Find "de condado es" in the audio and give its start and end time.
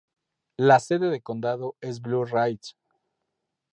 1.11-2.01